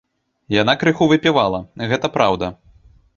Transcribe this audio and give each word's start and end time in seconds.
Яна 0.61 0.73
крыху 0.83 1.07
выпівала, 1.11 1.59
гэта 1.91 2.07
праўда. 2.17 2.47